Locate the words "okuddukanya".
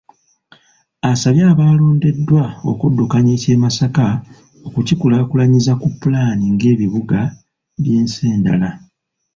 2.71-3.31